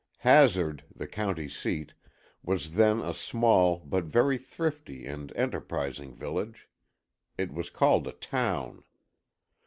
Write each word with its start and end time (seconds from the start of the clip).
Hazard, 0.25 0.83
the 0.95 1.05
county 1.07 1.47
seat, 1.47 1.93
was 2.41 2.71
then 2.71 3.01
a 3.01 3.13
small, 3.13 3.83
but 3.85 4.05
very 4.05 4.35
thrifty 4.35 5.05
and 5.05 5.31
enterprising 5.35 6.15
village. 6.15 6.67
It 7.37 7.53
was 7.53 7.69
called 7.69 8.07
a 8.07 8.11
town. 8.13 8.83